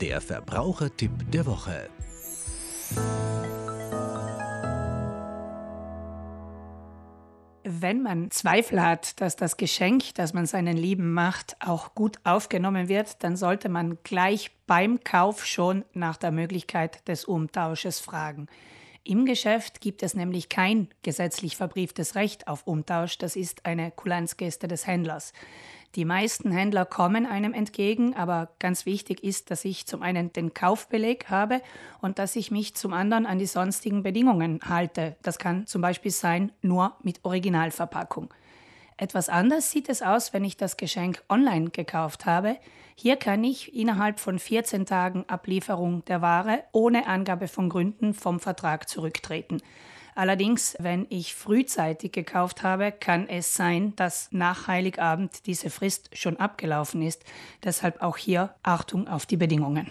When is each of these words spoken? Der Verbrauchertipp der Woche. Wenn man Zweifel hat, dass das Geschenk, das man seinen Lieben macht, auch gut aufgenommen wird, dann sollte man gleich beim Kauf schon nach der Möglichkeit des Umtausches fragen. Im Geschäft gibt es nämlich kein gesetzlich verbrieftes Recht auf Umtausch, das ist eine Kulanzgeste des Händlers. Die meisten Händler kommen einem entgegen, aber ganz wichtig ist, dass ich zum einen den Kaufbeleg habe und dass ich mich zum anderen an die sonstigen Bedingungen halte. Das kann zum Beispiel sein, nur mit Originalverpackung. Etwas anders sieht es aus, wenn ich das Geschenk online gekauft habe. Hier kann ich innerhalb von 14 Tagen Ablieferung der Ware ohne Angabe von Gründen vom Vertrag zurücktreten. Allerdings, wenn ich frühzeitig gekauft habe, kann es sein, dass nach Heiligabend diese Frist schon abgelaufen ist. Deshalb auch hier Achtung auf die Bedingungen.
Der 0.00 0.20
Verbrauchertipp 0.20 1.10
der 1.32 1.46
Woche. 1.46 1.88
Wenn 7.64 8.02
man 8.02 8.30
Zweifel 8.30 8.82
hat, 8.82 9.20
dass 9.20 9.36
das 9.36 9.56
Geschenk, 9.56 10.14
das 10.14 10.32
man 10.32 10.46
seinen 10.46 10.76
Lieben 10.76 11.12
macht, 11.12 11.56
auch 11.60 11.94
gut 11.94 12.18
aufgenommen 12.24 12.88
wird, 12.88 13.22
dann 13.24 13.36
sollte 13.36 13.68
man 13.68 13.98
gleich 14.04 14.52
beim 14.66 15.02
Kauf 15.02 15.44
schon 15.44 15.84
nach 15.92 16.16
der 16.16 16.30
Möglichkeit 16.30 17.06
des 17.08 17.24
Umtausches 17.24 18.00
fragen. 18.00 18.46
Im 19.02 19.24
Geschäft 19.24 19.80
gibt 19.80 20.02
es 20.02 20.14
nämlich 20.14 20.50
kein 20.50 20.88
gesetzlich 21.02 21.56
verbrieftes 21.56 22.14
Recht 22.16 22.48
auf 22.48 22.66
Umtausch, 22.66 23.16
das 23.16 23.34
ist 23.34 23.64
eine 23.64 23.90
Kulanzgeste 23.90 24.68
des 24.68 24.86
Händlers. 24.86 25.32
Die 25.96 26.04
meisten 26.04 26.52
Händler 26.52 26.84
kommen 26.84 27.26
einem 27.26 27.52
entgegen, 27.52 28.14
aber 28.14 28.50
ganz 28.60 28.86
wichtig 28.86 29.24
ist, 29.24 29.50
dass 29.50 29.64
ich 29.64 29.86
zum 29.86 30.02
einen 30.02 30.32
den 30.32 30.54
Kaufbeleg 30.54 31.30
habe 31.30 31.62
und 32.00 32.20
dass 32.20 32.36
ich 32.36 32.50
mich 32.50 32.76
zum 32.76 32.92
anderen 32.92 33.26
an 33.26 33.38
die 33.38 33.46
sonstigen 33.46 34.04
Bedingungen 34.04 34.60
halte. 34.68 35.16
Das 35.22 35.38
kann 35.38 35.66
zum 35.66 35.80
Beispiel 35.80 36.12
sein, 36.12 36.52
nur 36.62 36.94
mit 37.02 37.24
Originalverpackung. 37.24 38.32
Etwas 39.00 39.30
anders 39.30 39.70
sieht 39.70 39.88
es 39.88 40.02
aus, 40.02 40.34
wenn 40.34 40.44
ich 40.44 40.58
das 40.58 40.76
Geschenk 40.76 41.22
online 41.30 41.70
gekauft 41.70 42.26
habe. 42.26 42.58
Hier 42.94 43.16
kann 43.16 43.42
ich 43.44 43.74
innerhalb 43.74 44.20
von 44.20 44.38
14 44.38 44.84
Tagen 44.84 45.24
Ablieferung 45.26 46.04
der 46.04 46.20
Ware 46.20 46.64
ohne 46.72 47.06
Angabe 47.06 47.48
von 47.48 47.70
Gründen 47.70 48.12
vom 48.12 48.40
Vertrag 48.40 48.90
zurücktreten. 48.90 49.62
Allerdings, 50.14 50.76
wenn 50.80 51.06
ich 51.08 51.34
frühzeitig 51.34 52.12
gekauft 52.12 52.62
habe, 52.62 52.92
kann 52.92 53.26
es 53.26 53.54
sein, 53.54 53.96
dass 53.96 54.28
nach 54.32 54.66
Heiligabend 54.66 55.46
diese 55.46 55.70
Frist 55.70 56.10
schon 56.12 56.36
abgelaufen 56.36 57.00
ist. 57.00 57.24
Deshalb 57.64 58.02
auch 58.02 58.18
hier 58.18 58.54
Achtung 58.62 59.08
auf 59.08 59.24
die 59.24 59.38
Bedingungen. 59.38 59.90